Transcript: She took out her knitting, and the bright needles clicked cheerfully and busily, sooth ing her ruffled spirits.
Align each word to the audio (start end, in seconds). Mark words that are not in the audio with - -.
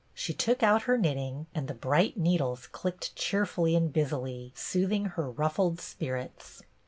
She 0.15 0.33
took 0.33 0.63
out 0.63 0.81
her 0.89 0.97
knitting, 0.97 1.45
and 1.53 1.67
the 1.67 1.75
bright 1.75 2.17
needles 2.17 2.65
clicked 2.65 3.15
cheerfully 3.15 3.75
and 3.75 3.93
busily, 3.93 4.51
sooth 4.55 4.91
ing 4.91 5.05
her 5.05 5.29
ruffled 5.29 5.79
spirits. 5.79 6.63